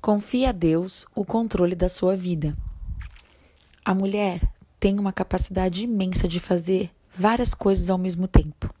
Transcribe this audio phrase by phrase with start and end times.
[0.00, 2.56] Confie a Deus o controle da sua vida.
[3.84, 4.40] A mulher
[4.78, 8.72] tem uma capacidade imensa de fazer várias coisas ao mesmo tempo.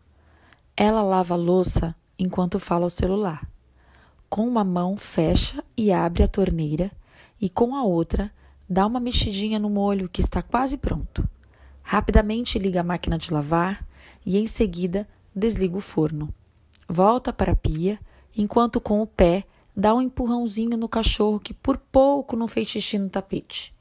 [0.76, 3.50] Ela lava a louça enquanto fala ao celular.
[4.30, 6.92] Com uma mão fecha e abre a torneira
[7.40, 8.32] e com a outra
[8.70, 11.28] dá uma mexidinha no molho que está quase pronto.
[11.82, 13.84] Rapidamente liga a máquina de lavar
[14.24, 16.32] e em seguida desliga o forno.
[16.88, 17.98] Volta para a pia
[18.36, 19.44] enquanto com o pé
[19.78, 23.72] dá um empurrãozinho no cachorro que por pouco não fez xixi no tapete.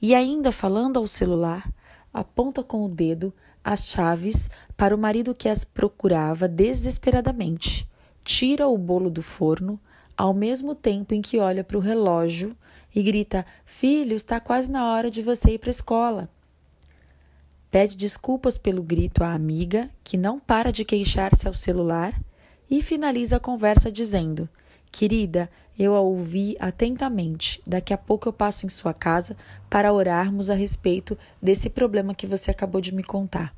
[0.00, 1.72] E ainda falando ao celular,
[2.12, 3.32] aponta com o dedo
[3.64, 7.88] as chaves para o marido que as procurava desesperadamente.
[8.22, 9.80] Tira o bolo do forno,
[10.14, 12.54] ao mesmo tempo em que olha para o relógio
[12.94, 16.28] e grita: Filho, está quase na hora de você ir para a escola.
[17.70, 22.20] Pede desculpas pelo grito à amiga, que não para de queixar-se ao celular,
[22.68, 24.46] e finaliza a conversa dizendo:
[24.92, 27.62] Querida, eu a ouvi atentamente.
[27.66, 29.34] Daqui a pouco eu passo em sua casa
[29.70, 33.56] para orarmos a respeito desse problema que você acabou de me contar.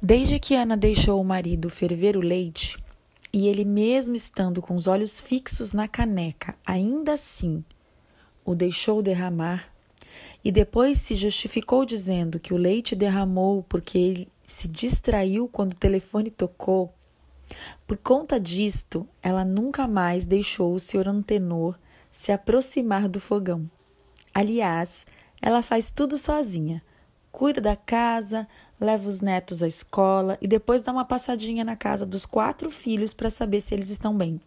[0.00, 2.76] Desde que Ana deixou o marido ferver o leite,
[3.32, 7.64] e ele, mesmo estando com os olhos fixos na caneca, ainda assim
[8.44, 9.72] o deixou derramar,
[10.44, 15.78] e depois se justificou dizendo que o leite derramou porque ele se distraiu quando o
[15.78, 16.92] telefone tocou,
[17.86, 21.08] por conta disto, ela nunca mais deixou o Sr.
[21.08, 21.78] Antenor
[22.10, 23.70] se aproximar do fogão.
[24.34, 25.06] Aliás,
[25.40, 26.82] ela faz tudo sozinha.
[27.30, 28.46] Cuida da casa,
[28.78, 33.14] leva os netos à escola e depois dá uma passadinha na casa dos quatro filhos
[33.14, 34.40] para saber se eles estão bem.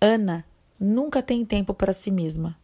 [0.00, 0.44] Ana
[0.78, 2.56] nunca tem tempo para si mesma.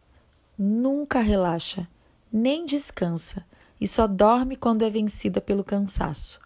[0.57, 1.87] Nunca relaxa,
[2.31, 3.43] nem descansa
[3.79, 6.39] e só dorme quando é vencida pelo cansaço.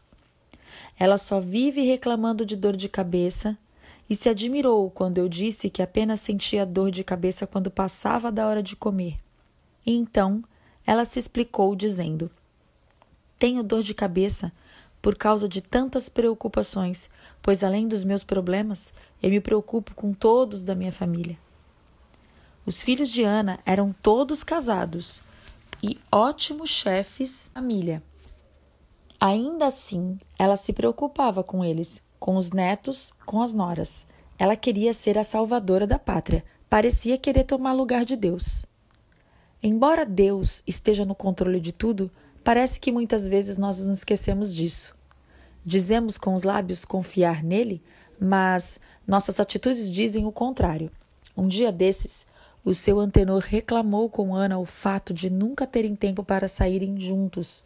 [0.97, 3.57] Ela só vive reclamando de dor de cabeça
[4.09, 8.47] e se admirou quando eu disse que apenas sentia dor de cabeça quando passava da
[8.47, 9.17] hora de comer.
[9.85, 10.43] E então
[10.85, 12.29] ela se explicou, dizendo:
[13.37, 14.51] Tenho dor de cabeça
[15.01, 17.09] por causa de tantas preocupações,
[17.41, 21.37] pois além dos meus problemas, eu me preocupo com todos da minha família.
[22.65, 25.21] Os filhos de Ana eram todos casados
[25.83, 28.01] e ótimos chefes família.
[29.27, 34.05] Ainda assim, ela se preocupava com eles, com os netos, com as noras.
[34.37, 38.67] Ela queria ser a salvadora da pátria, parecia querer tomar lugar de Deus.
[39.63, 42.11] Embora Deus esteja no controle de tudo,
[42.43, 44.95] parece que muitas vezes nós nos esquecemos disso.
[45.65, 47.81] Dizemos com os lábios confiar nele,
[48.21, 50.91] mas nossas atitudes dizem o contrário.
[51.35, 52.27] Um dia desses,
[52.63, 57.63] o seu antenor reclamou com Ana o fato de nunca terem tempo para saírem juntos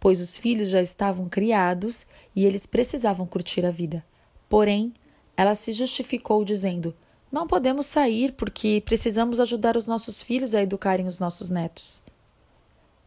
[0.00, 4.04] pois os filhos já estavam criados e eles precisavam curtir a vida.
[4.48, 4.94] Porém,
[5.36, 6.94] ela se justificou dizendo:
[7.30, 12.02] Não podemos sair porque precisamos ajudar os nossos filhos a educarem os nossos netos.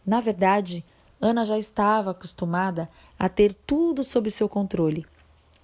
[0.05, 0.83] Na verdade,
[1.19, 5.05] Ana já estava acostumada a ter tudo sob seu controle.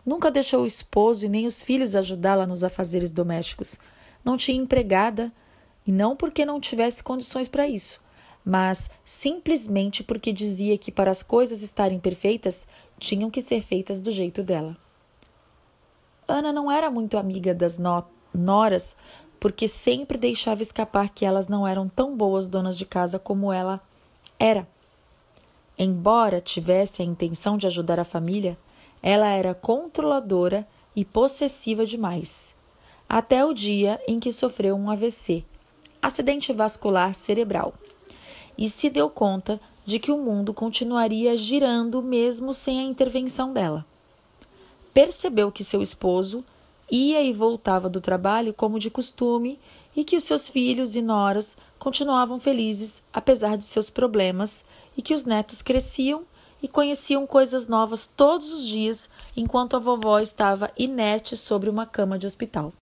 [0.05, 3.77] Nunca deixou o esposo e nem os filhos ajudá-la nos afazeres domésticos.
[4.23, 5.31] Não tinha empregada,
[5.85, 8.01] e não porque não tivesse condições para isso,
[8.47, 12.65] mas simplesmente porque dizia que para as coisas estarem perfeitas,
[12.97, 14.77] tinham que ser feitas do jeito dela.
[16.25, 18.95] Ana não era muito amiga das no noras,
[19.37, 23.81] porque sempre deixava escapar que elas não eram tão boas donas de casa como ela
[24.39, 24.65] era.
[25.77, 28.57] Embora tivesse a intenção de ajudar a família,
[29.03, 30.65] ela era controladora
[30.95, 32.55] e possessiva demais.
[33.09, 35.43] Até o dia em que sofreu um AVC,
[36.01, 37.73] acidente vascular cerebral
[38.57, 43.85] e se deu conta de que o mundo continuaria girando mesmo sem a intervenção dela.
[44.93, 46.43] Percebeu que seu esposo
[46.91, 49.59] ia e voltava do trabalho como de costume
[49.95, 54.65] e que os seus filhos e noras continuavam felizes apesar de seus problemas
[54.95, 56.23] e que os netos cresciam
[56.61, 62.17] e conheciam coisas novas todos os dias enquanto a vovó estava inerte sobre uma cama
[62.17, 62.73] de hospital.